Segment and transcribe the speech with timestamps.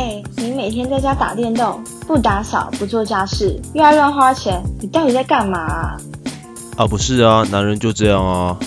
[0.00, 5.58] 哎，你每天在家打电动，不打扫，不做家事，又爱乱花钱，你到底在干嘛
[6.78, 6.86] 啊？
[6.88, 8.58] 不是啊，男人就这样啊。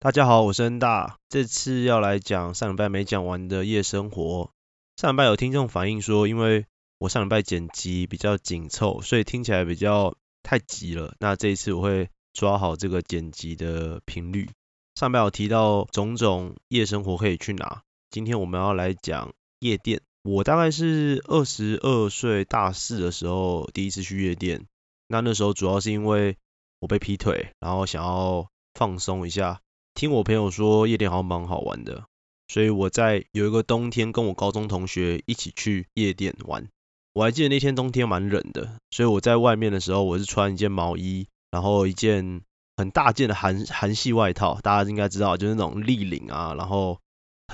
[0.00, 4.48] 大家好，我是恩大，这次要来讲上礼拜没讲完的夜生活。
[4.96, 6.64] 上礼拜有听众反映说，因为
[6.98, 11.12] 我上礼拜剪辑比较紧凑，所以听起来比较太急了。
[11.18, 14.48] 那这一次我会抓好这个剪辑的频率。
[14.94, 17.82] 上礼拜有提到种种夜生活可以去哪，
[18.14, 20.00] 今天我们要来讲夜店。
[20.22, 24.66] 我大概是二十二岁大四的时候第一次去夜店，
[25.08, 26.36] 那那时候主要是因为
[26.78, 29.62] 我被劈腿，然后想要放松一下。
[29.94, 32.04] 听我朋友说夜店好像蛮好玩的，
[32.46, 36.68] 所以我在有一个冬天跟我高中同学一起去夜店玩。
[37.14, 42.42] 我还记得那天冬天蛮冷的，所以我在外面的时候我是穿一件毛衣，然后一件
[42.76, 47.00] 很大件的韩韩系外套，大家应该知道就是那种立领啊，然后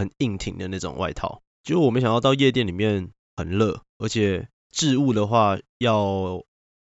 [0.01, 1.43] 很硬挺的那种外套。
[1.63, 6.43] 结果我没想到到夜店里面很热，而且置物的话要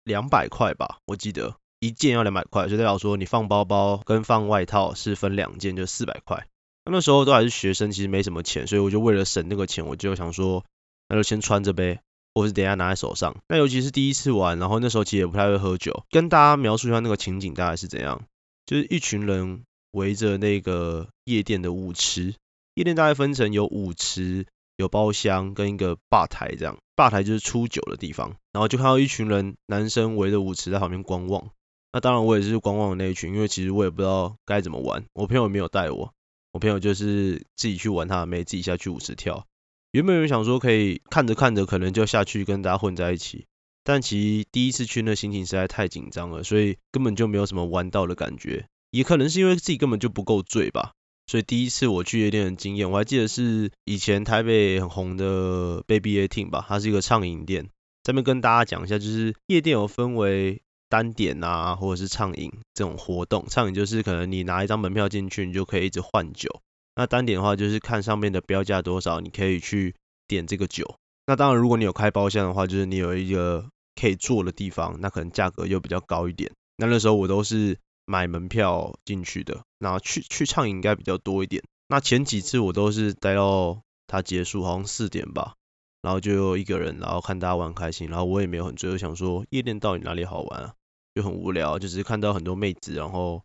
[0.04, 6.46] 两百块吧，我记得一件要两百块，就代表说你放包包跟放外套是分两件，就四百块。
[6.84, 10.64] 那那时候都还是学生，其实没什么钱，所以我就为了省那个钱，我就想说
[11.08, 12.00] 那就先穿着呗，
[12.34, 13.36] 或是等下拿在手上。
[13.48, 18.24] 那尤其是第一次玩，然后那时候其实也不太会喝酒，跟大家描述一下那个情景大概是怎样，
[18.66, 22.34] 就是一群人围着那个夜店的舞池，
[22.78, 24.46] 夜店大概分成有舞池。
[24.80, 31.50] 有包厢跟一个吧台这样，吧台就是出酒的地方，然后就看到一群人男生围着舞池在旁边观望。
[31.92, 36.14] 那当然我也是观望的那一群，因为其实我也不知道该怎么玩，我朋友没有带我，
[36.52, 39.48] 我朋友就是自己去玩他的，自己下去舞池跳。
[39.90, 43.46] 原本有想说可以看着看着可能就下去跟大家混在一起，
[43.82, 50.92] 但其实第一次去那心情实在太紧张了，所以根本就没有什么玩到的感觉，也可能是因为自己根本就不够醉吧。
[51.28, 57.68] 所以第一次我去夜店的经验，我还记得是以前台北很红的 Baby Eighteen 吧，它是一个畅饮店。
[58.02, 63.44] 这边跟大家讲一下，就是夜店有分为单点啊，或者是畅饮这种活动。
[63.50, 66.62] 畅饮就是可能你拿一张门票进去，你就可以一直换酒。
[66.96, 69.94] 那单点的话，就是看上面的标价多少，你可以去
[70.26, 70.96] 点这个酒。
[71.26, 73.66] 那当然，如果你有开包厢的话，就是你有一个
[74.00, 76.50] 可以坐的地方，那可能价格又比较高一点。
[76.78, 77.76] 那那时候我都是。
[78.08, 81.62] 买门票进去的，那去去唱应该比较多一点。
[81.88, 85.56] 那前几次我都是待到它结束，好像四点吧，
[86.00, 90.74] 然后就一个人，然后看大家玩开心，然后我也没有很追，我想说夜店到底哪里好玩啊？
[91.14, 93.42] 就很无聊，就只是看到很多妹子，然后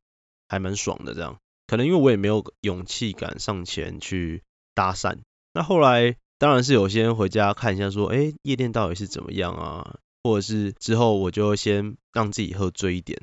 [0.48, 1.36] 还蛮爽的这样。
[1.68, 4.44] 可能因为我也没有勇气敢上前去
[4.74, 5.18] 搭讪。
[5.54, 9.98] 那后来当然是有些人回家看一下，说，哎，夜店到底是怎么样啊？
[10.24, 13.22] 或者是之后我就先让自己喝醉一点。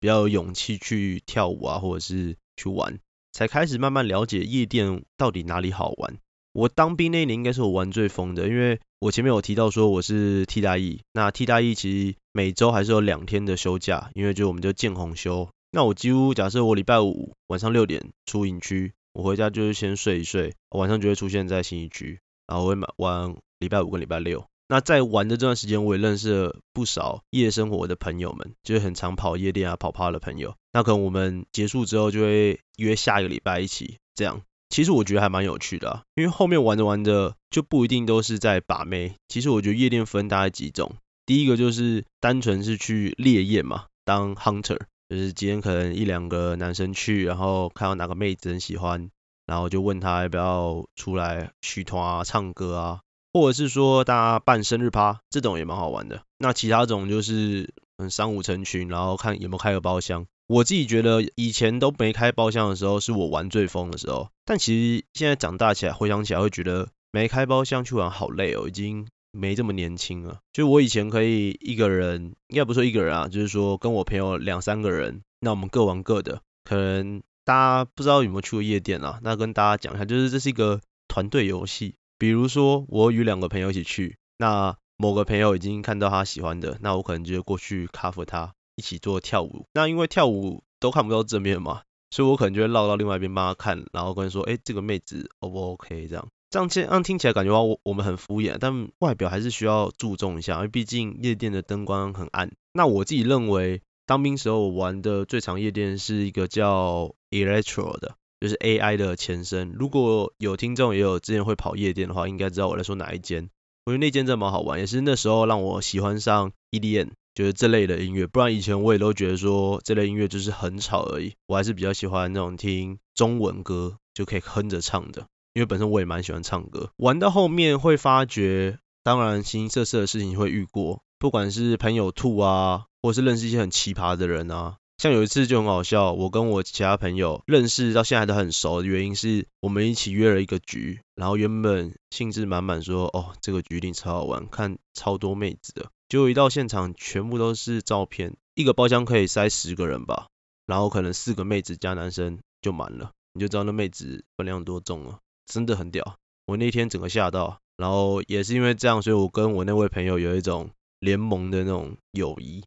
[0.00, 2.98] 比较有勇气去跳舞啊，或者是去玩，
[3.32, 6.16] 才开始慢慢了解夜店到底哪里好玩。
[6.52, 15.48] 我当兵那年应该是我玩最疯的，因为我前面有提到说我是替代役，那替代役其实每周还是有两天的休假，因为就我们就见红休。
[15.70, 24.46] 那我几乎假设我礼拜五晚上六点出营区，我回家就是先睡一睡，晚上就会出现在新一区，然后会玩礼拜五跟礼拜六。
[24.68, 30.54] 那在玩的这段时间，我也认识了不少夜生活的朋友们，就是很常跑夜店啊、跑趴的朋友。
[30.74, 34.42] 那可能我们结束之后就会约下一个礼拜一起这样。
[34.68, 39.14] 其实我觉得还蛮有趣的，因为后面玩着玩着就不一定都是在把妹。
[39.26, 49.08] 其实我觉得夜店分大概几种，第一个就是单纯是去猎艳嘛，当 hunter，就是今天可能一两个男生去，然后看到哪个妹子很喜欢，
[49.46, 53.00] 然后就问他要不要出来续团啊、唱歌啊。
[53.32, 56.22] 或者是说大家办生日趴，这种也蛮好玩的。
[56.38, 60.26] 那其他种就是嗯三五成群，然后看有没有开个包厢。
[60.46, 64.30] 我自己觉得以前都没开包厢的时候，是我玩最疯的时候。
[64.46, 70.38] 但其实现在长大起来回想起来，会觉得没开包厢去玩好累哦，已经没这么年轻了。
[70.54, 76.40] 就我以前可以一个人，应该不说一个人啊，就是说跟我朋友两三个人，那我们各玩各的。
[76.64, 79.20] 可能大家不知道有没有去过夜店啊？
[79.22, 81.94] 那跟大家讲一下，就是这是一个团队游戏。
[82.18, 89.66] 比如说，我与两个朋友一起去，那某个朋友已经看到他喜欢的，那我可能就会过去 cover 他，一起做跳舞。
[89.72, 96.08] 那因为跳舞都看不到正面嘛，所以我可能就会绕到另外一边帮他看，然后跟他说，哎，这个妹子 O 不 OK？
[96.08, 102.50] 这样，这样这样听起来感觉话我我们很敷衍，但外表还是需要注重一下，因为毕竟夜店的灯光很暗。
[102.72, 108.16] 那我自己认为，当兵时候我玩的最长夜店是一个叫 Electro 的。
[108.40, 109.72] 就是 AI 的前身。
[109.78, 113.50] 如果有听众也有之前会跑夜店的话，应该知道我在说哪一间。
[113.84, 118.26] 我觉得那间真的蛮好玩，也是那时候让我喜欢上 EDM，就是这类的音乐。
[118.26, 121.32] 不然以前我也都觉得说这类音乐就是很吵而已。
[121.46, 126.90] 我还是比较喜欢那种听中文歌就可以哼着唱的，因为本身我也蛮喜欢唱歌。
[126.96, 134.76] 玩到后面会发觉，当然形形色色的事情会遇过，不管是朋友吐啊，或是认识一些很奇葩的人啊。
[134.98, 150.26] 像有一次就很好笑，我跟我其他朋友认识到现在都很熟的原因是我们一起约了一个局，然后原本兴致满满说，哦，这个局一定超好玩，看超多妹子的，结果一到现场全部都是照片，一个包厢可以塞十个人吧，
[150.66, 162.64] 然后可能四个妹子加男生就满了，你就知道那妹子分量多重了，真的很屌，我那天整个吓到，然后也是因为这样，所以我跟我那位朋友有一种联盟的那种友谊，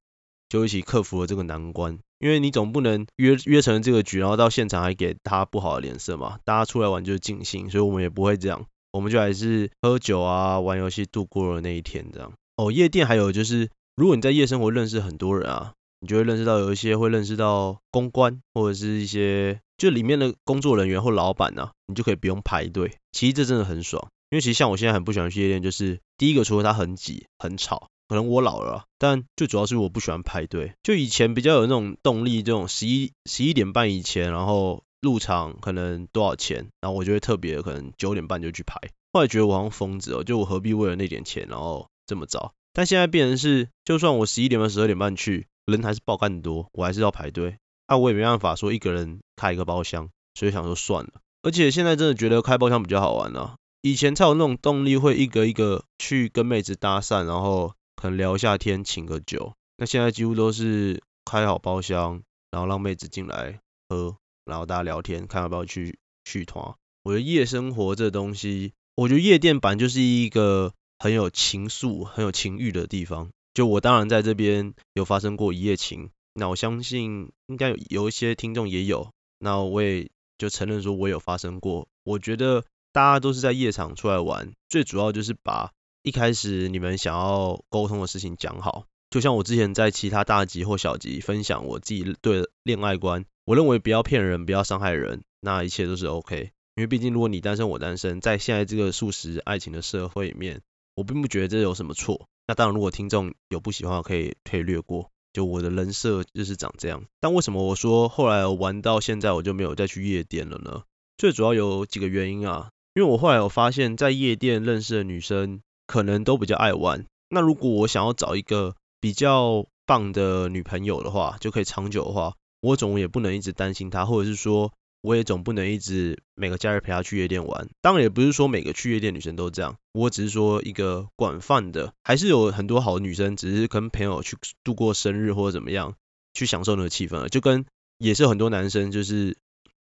[0.47, 1.99] 就一起克服了这个难关。
[2.21, 6.37] 因为你总不能约约成这个局，然后到现场还给他不好的脸色嘛。
[6.45, 12.31] 大家出来玩就是尽兴，所以我们也不会这样，我们就还是喝酒啊，玩游戏度过了那一天这样。
[12.57, 22.93] 哦，夜店还有就是，如果你在夜生活认识很多人啊，你就会认识到有一些会认识到公关或者是一些就里面的工作人员或老板啊，你就可以不用排队。
[23.11, 27.87] 其实这真的很爽，因为其实像我现在很不喜欢去夜店，就是第一个除了它很挤很吵。
[28.11, 30.73] 可能我老了，但最主要是我不喜欢排队。
[30.83, 38.81] 就以前比较有那种动力，这种十一十一点半以前，然后入场可能多少钱，然后我就会特别可能九点半就去排。
[39.13, 42.51] 后来觉得我好像疯子哦，就我何必为了那点钱，然后这么早？
[42.73, 47.55] 但现在变成是，就算我十一点半、十二点半去，人还是爆干多，我还是要排队。
[47.87, 51.11] 那我也没办法说一个人开一个包厢，所以想说算了。
[51.43, 57.71] 而且现在真的觉得开包厢比较好玩啊，以前才有那种动力，会一个一个去跟妹子搭讪，然后。
[58.01, 59.53] 可能聊一下天，请个酒。
[59.77, 63.59] 那现在几乎都是开好包厢，然后让妹子进来
[63.89, 66.73] 喝，然后大家聊天，看要不要去续团。
[67.03, 73.29] 我觉得夜生活这东西，我觉得夜店版就是一个很有情愫、很有情欲的地方。
[73.53, 79.11] 就我当然在这边有发生过一夜情，那我相信应该有有一些听众也有。
[79.37, 80.09] 那我也
[80.39, 81.87] 就承认说，我有发生过。
[82.03, 85.71] 我觉得大家都是在夜场出来玩，最主要就是把。
[86.03, 96.51] 一开始你们想要沟通的事情讲好，就像我之前在其他大集或小集分享我自己对恋爱观，我认为不要骗人，不要伤害人，那一切都是 OK。
[96.75, 100.61] 因为毕竟如果你单身我单身，在现在这个素食爱情的社会里面，
[100.95, 102.27] 我并不觉得这有什么错。
[102.47, 105.11] 那当然，如果听众有不喜欢，可以可以略过。
[105.33, 107.03] 就我的人设就是长这样。
[107.19, 110.81] 但为什么我说后来玩到现在我就没有再去夜店了呢？
[111.17, 115.61] 最主要有几个原因啊，因为我后来有发现，在夜店认识的女生。
[115.91, 117.05] 可能都比较爱玩。
[117.27, 124.71] 那如果我想要找一个比较棒的女朋友的话，就可以长久的话，我总也不能一直担心她，或者是说，
[125.01, 127.67] 我也总不能一直每个假日陪她去夜店玩。
[127.81, 135.95] 当然也不是说每个去夜店女生都这样，我只是说一个广泛的，还是有很多好的女生，只是跟朋友去度过生日或者怎么样，
[136.33, 137.27] 去享受那个气氛。
[137.27, 137.65] 就跟
[137.97, 139.35] 也是很多男生，就是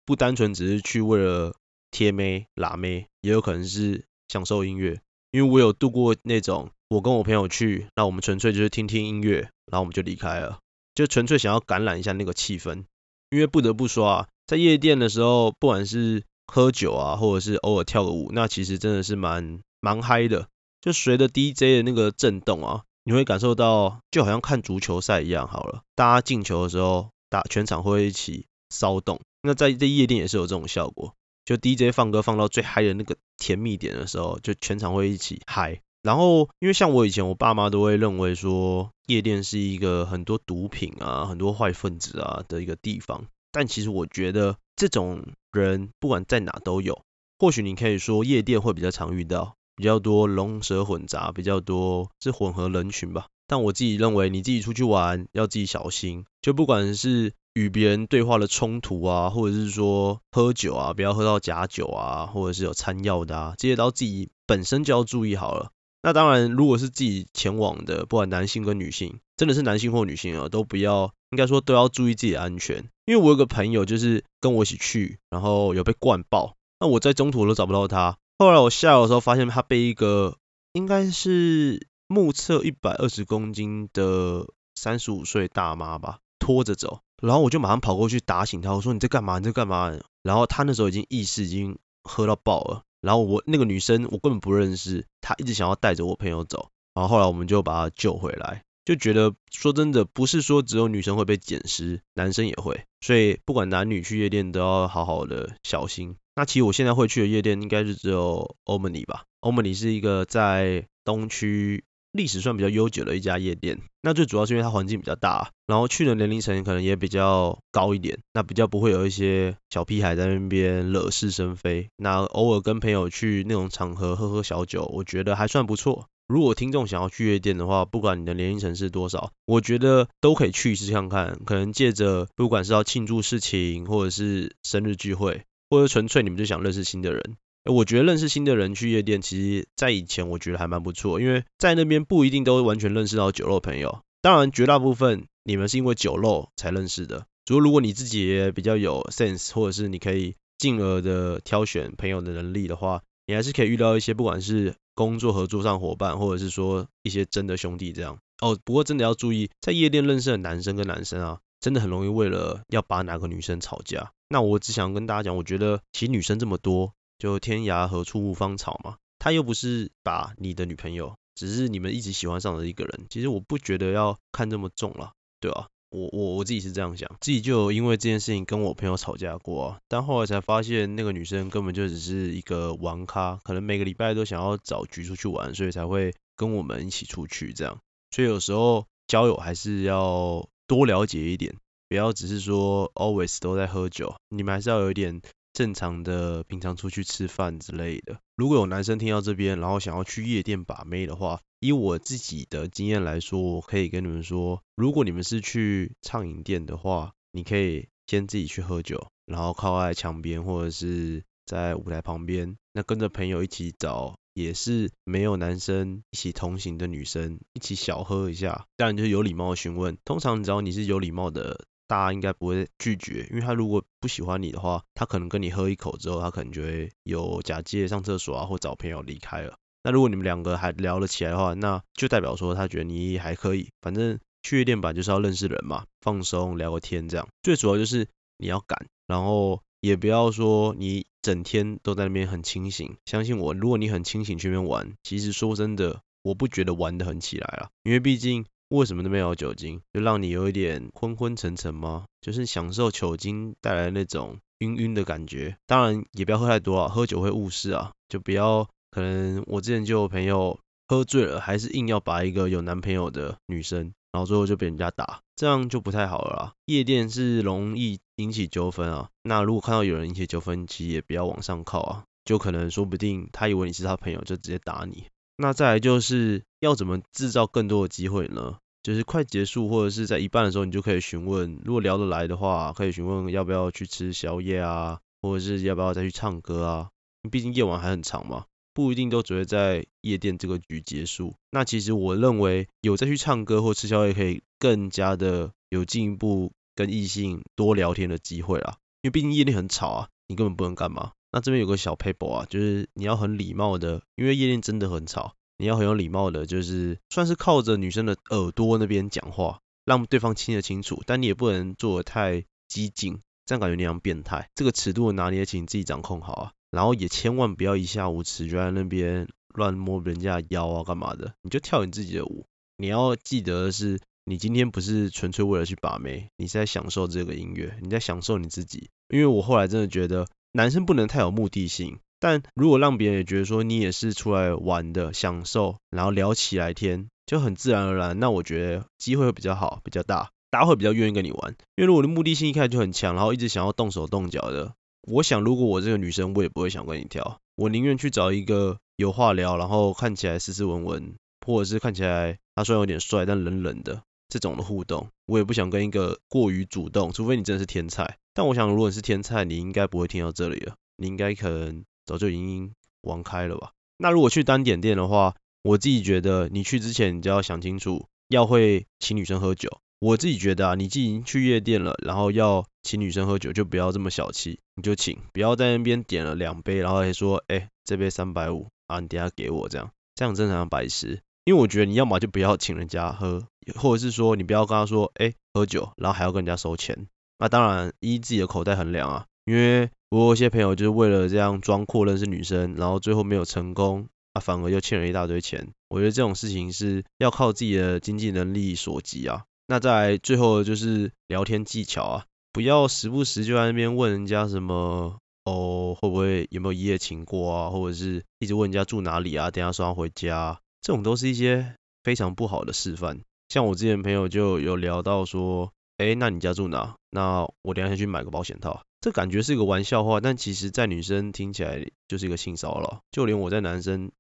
[0.05, 1.55] 不单纯只是去为了
[1.91, 5.01] 贴妹拉妹，也有可能是享受音乐。
[5.35, 10.61] 因为我有度过那种，我跟我朋友去，那我们纯粹就是听听音乐，然后我们就离开了，
[10.95, 12.85] 就纯粹想要感染一下那个气氛。
[13.31, 20.47] 因为不得不说啊，在夜店的时候，不管是喝酒啊，或者是偶尔跳个舞，那其实真的是蛮蛮嗨的。
[20.81, 25.49] 就随着 DJ 的那个震动啊，你会感受到就好像看足球赛一样。
[25.49, 29.21] 好了，大家进球的时候，大全场会一起骚动。
[29.43, 31.13] 那在这夜店也是有这种效果。
[31.45, 35.81] 就 DJ 放歌放到最嗨的那个甜蜜点的时候，就全场会一起嗨。
[36.03, 43.27] 然后，因为像我以前，我爸妈都会认为说，夜店是一个很多毒品啊、很多坏分子啊的一个地方。
[43.53, 47.01] 但其实我觉得，这种人不管在哪都有。
[47.39, 53.27] 或许你可以说，夜店会比较常遇到，比较多龙蛇混杂，比较多是混合人群吧。
[53.47, 56.27] 但我自己认为，你自己出去玩要自己小心。
[56.43, 65.71] 就不管是与别人对话的冲突啊，或者是说喝酒啊，不要喝到假酒啊，或者是有掺药的啊，这些都自己本身就要注意好了。
[66.03, 72.91] 那当然，如果是自己前往的，不管男性跟女性，真的是男性或女性啊，都不要，应该说都要注意自己的安全。
[73.07, 78.19] 因为我有个朋友就是跟我一起去，然后有被灌爆，那我在中途都找不到他。
[78.39, 80.37] 后来我下楼的时候发现他被一个
[80.73, 87.01] 应该是目测一百二十公斤的三十五岁大妈吧拖着走。
[87.25, 89.39] 然后我就马上跑过去打醒他，我说你在干嘛？
[89.39, 89.93] 你在干嘛？
[90.23, 92.83] 然后他那时候已经意识已经喝到爆了。
[93.01, 96.71] 然后我那个女生我根本不认识，她一直想要带着我朋友走。
[96.95, 102.85] 然后后来我们就把她救回来，就觉得说真的，不是说只有女生会被捡尸，男生也会。
[103.01, 106.17] 所以不管男女去夜店都要好好的小心。
[106.35, 109.25] 那其实我现在会去的夜店应该是只有欧曼尼吧？
[109.41, 113.81] 欧曼尼是一个在东区历史算比较悠久的一家夜店。
[114.01, 121.89] 那最主要是因为它环境比较大，然后去的年龄层可能也比较高一点，那比较不会有一些小屁孩在那边惹是生非。
[121.97, 126.07] 那偶尔跟朋友去那种场合喝喝小酒，我觉得还算不错。
[126.29, 131.41] 如果听众想要去夜店的话，不管你的年龄层是多少，我觉得都可以去一次看看。
[131.45, 137.37] 可能借着不管是要庆祝事情，或者是生日聚会，或者纯粹你们就想认识新的人。
[137.65, 144.01] 我觉得认识新的人去夜店，其实在以前我觉得还蛮不错，因为在那边不一定都完全认识到酒肉朋友。
[144.21, 147.27] 当然，绝大部分你们是因为酒肉才认识的。
[147.47, 158.19] 如果如果你自己也比较有 sense，或者是你可以进而的挑选朋友的能力的话，你还是可以遇到一些不管是工作合作上伙伴，或者是说一些真的兄弟这样。
[158.43, 164.13] 哦，不过真的要注意，在夜店认识的男生跟男生啊，真的很容易为了要把哪个女生吵架。
[164.29, 166.95] 那我只想跟大家讲，我觉得其实女生这么多，
[167.25, 168.97] 就天涯何处无芳草嘛。
[169.19, 173.07] 他又不是把你的女朋友，只是你们一直喜欢上的一个人。
[173.09, 175.69] 其实我不觉得要看这么重了，对吧？
[175.89, 187.79] 我我我自己是这样想，自己就因为这件事情跟我朋友吵架过啊，但后来才发现那个女生根本就只是一个玩咖，可能每个礼拜都想要找局出去玩，所以才会跟我们一起出去这样。
[188.11, 191.55] 所以有时候交友还是要多了解一点，
[191.89, 195.23] 不要只是说 always 都在喝酒，你们还是要有一点。
[195.55, 221.65] 正常的平常出去吃饭之类的，如果有男生听到这边，然后想要去夜店把妹的话，以我自己的经验来说，我可以跟你们说，如果你们是去畅饮店的话，你可以先自己去喝酒，然后靠在墙边或者是在舞台旁边，那跟着朋友一起找，也是没有男生一起同行的女生一起小喝一下，当然就是有礼貌的询问，通常只要你是有礼貌的。
[221.87, 229.57] 大家应该不会拒绝，因为他如果不喜欢你的话，他可能跟你喝一口之后，他可能就会有假借上厕所啊，或找朋友离开了。
[229.83, 233.69] 那如果你们两个还聊了起来的话，那就代表说他觉得你还可以。
[233.83, 237.29] 反正去夜店吧就是要认识人嘛，放松聊个天这样。
[237.43, 242.97] 最主要就是你要敢，然后也不要说你整天都在那边很清醒。
[243.05, 248.47] 相信我，如果你很清醒去那边玩，其实说真的，我不觉得玩得很起来啊，因为毕竟。
[248.75, 249.81] 为什么那边有酒精？
[249.93, 252.07] 就让你有一点昏昏沉沉吗？
[252.21, 255.57] 就是享受酒精带来那种晕晕的感觉。
[255.67, 257.93] 当然也不要喝太多啊，喝酒会误事啊。
[258.09, 266.53] 就不要可能我之前就有朋友喝醉了，还是硬要把一个有男朋友的女生，然后最后就被人家打，这样就不太好了啦。
[266.67, 269.09] 夜店是容易引起纠纷啊。
[269.23, 275.07] 那如果看到有人引起纠纷，其实也不要往上靠啊，就可能说不定他以为你是他朋友，就直接打你。
[275.37, 278.59] 那再来就是要怎么制造更多的机会呢？
[278.85, 286.91] 就是快结束或者是在一半的时候，你就可以询问，如果聊得来的话，可以询问要不要去吃宵夜啊，或者是要不要再去唱歌啊。
[287.33, 291.33] 毕竟夜晚还很长嘛，不一定都只会在夜店这个局结束。
[291.51, 298.77] 那其实我认为有再去唱歌或吃宵夜，可以更加的有进一步跟异性多聊天的机会啦。
[299.01, 301.13] 因为毕竟夜店很吵啊，你根本不能干嘛。
[301.33, 305.35] 那这边有个小 paper 啊，就是你要很礼貌的，因为夜店真的很吵。
[305.57, 314.49] 你要很有礼貌的，就是算是靠着女生的耳朵那边讲话，让对方听得清楚，但你也不能做的太激进，这样感觉你像变态。
[314.55, 316.53] 这个尺度的拿捏，请自己掌控好啊。
[316.71, 321.35] 然后也千万不要一下无耻就在那边乱摸人家腰啊，干嘛的？
[321.43, 322.47] 你就跳你自己的舞。
[322.77, 328.91] 你要记得的是，你今天不是纯粹为了去把妹，你是在享受这个音乐，你在享受你自己。
[329.09, 332.01] 因为我后来真的觉得，男生不能太有目的性。
[332.21, 341.57] 但如果让别人也觉得说你也是出来玩的，享受，然后聊起来天，就很自然而然，那我觉得机会会比较好，比较大，大家会比较愿意跟你玩。
[341.77, 358.17] 因为如果的目的性一开始就很强，然后一直想要动手动脚的，我想如果我这个女生，我也不会想跟你跳，我宁愿去找一个有话聊，然后看起来斯斯文文，或者是看起来他虽然有点帅，但冷冷的这种的互动，我也不想跟一个过于主动，除非你真的是天才。
[358.33, 361.85] 但我想如果你是天才，你应该不会听到这里了，你应该可能。
[362.07, 363.73] 早就已经玩开了吧？
[363.97, 369.79] 那如果去单点店的话，我自己觉得你去之前你就要想清楚，要会请女生喝酒。
[370.01, 381.23] 我自己觉得啊，你既然去夜店了，然后要请女生喝酒，就不要这么小气，你就请，不要在那边点了两杯，然后还说，哎，这杯三百五啊，你等下给我这样，这样正常白痴。
[381.45, 383.47] 因为我觉得你要么就不要请人家喝，
[383.77, 387.07] 或者是说你不要跟他说，哎，喝酒，然后还要跟人家收钱。
[387.39, 389.89] 那当然依自己的口袋衡量啊，因为。
[390.15, 395.73] 我有一些朋友就是为了这样装阔认识女生，然后最后没有成功，啊反而又欠了一大堆钱。
[395.89, 399.43] 我觉得这种事情是要靠自己的经济能力所及啊。
[399.67, 413.19] 那在最后就是聊天技巧啊，不要时不时就在那边问人家什么哦会不会有没有一夜情过啊，或者是一直问人家住哪里啊，等下送他回家，这种都是一些非常不好的示范。
[413.49, 416.95] 像我之前朋友就有聊到说，哎，那你家住哪？
[417.11, 418.85] 那我等下先去买个保险套。
[419.05, 423.03] 这感觉是一个玩笑话，但其实在女生听起来就是一个性骚扰。
[423.11, 424.13] 就连我在男生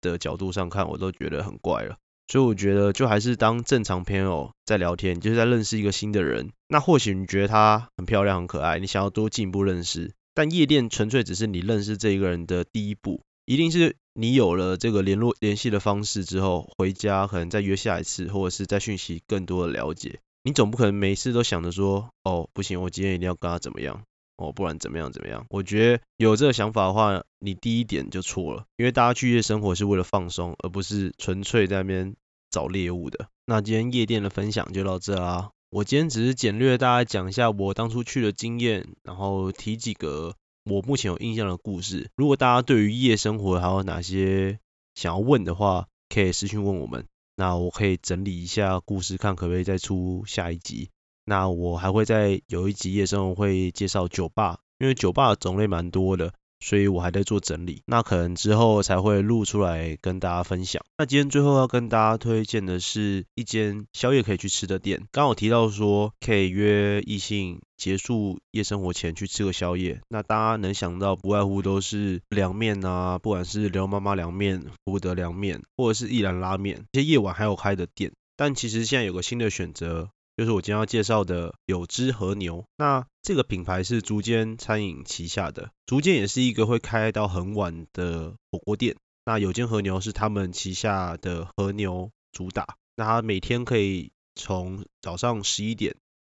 [0.00, 1.98] 的角度上看，我都觉得很怪了。
[2.28, 6.48] 所以我觉得就还是当正常朋友在聊天，就是在认识一个新的人。
[6.66, 10.14] 那或许你觉得她很漂亮、很可爱，你想要多进一步认识。
[10.32, 20.20] 但夜店纯粹只是你认识这一个人的第一步，一定是你有了这个联络联系的方式之后，回家可能再约下一次，或者是再讯息更多的了解。
[20.42, 24.02] 你总不可能每次都想着说，哦，不行，我今天一定要跟他怎么样，
[24.36, 25.46] 哦，不然怎么样怎么样。
[25.50, 32.14] 我觉得有这个想法的话，你第一点就错了，因为大家去夜生活是为了放松，而不是纯粹在那边
[32.50, 33.28] 找猎物的。
[33.46, 35.50] 那今天夜店的分享就到这啦。
[35.70, 40.34] 我今天只是简略大家讲一下我当初去的经验，然后提几个
[40.64, 42.10] 我目前有印象的故事。
[42.16, 44.58] 如果大家对于夜生活还有哪些
[44.94, 47.06] 想要问的话，可以私信问我们。
[47.36, 50.90] 那我可以整理一下故事，看可不可以再出下一集。
[51.24, 56.32] 那我还会在有一集夜生活会介绍酒吧，因为酒吧种类蛮多的。
[56.64, 60.84] 所以我还在做整理，那可能之后才会录出来跟大家分享。
[60.96, 65.08] 那今天最后要跟大家推荐的是一间宵夜可以去吃的店。
[65.10, 78.12] 刚好提到说可以约异性结束夜生活前去吃个宵夜，那大家能想到不外乎都是凉面啊，不管是刘妈妈凉面、福德凉面，或者是一兰拉面，这些夜晚还有开的店。
[78.36, 80.10] 但其实现在有个新的选择。
[80.36, 88.96] 就是我今天要介绍的有汁和牛，那这个品牌是竹间餐饮旗下的，竹间也是一个会开到很晚的火锅店。
[89.24, 95.96] 那有间和牛是他们旗下的和牛主打，那它每天可以从早上十一点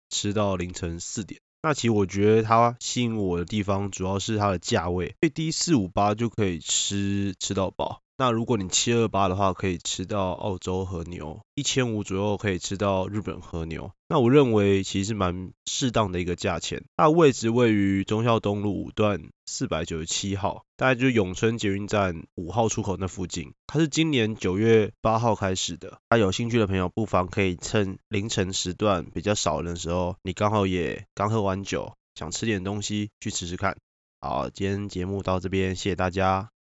[0.10, 1.42] 吃到凌晨四点。
[1.64, 8.02] 那其实我觉得它吸引我的地方主要是它的价位，最低四五八就可以吃吃到饱。
[8.18, 13.92] 那如果你七二八的话，可以吃到澳洲和牛，一千五左右可以吃到日本和牛。
[14.08, 16.86] 那我认为其实蛮适当的一个价钱。
[16.96, 23.54] 它的位置位于忠孝东路五段四百九十七号，大概就是永春捷运站五号出口那附近。
[23.68, 26.00] 它是今年九月八号开始的。
[26.10, 33.76] 那有兴趣的朋友不妨可以趁凌晨时段比较少人的时候，你刚好也刚喝完酒，想吃点东西去吃吃看。
[34.22, 36.55] 好，今天节目到这边，谢谢大家。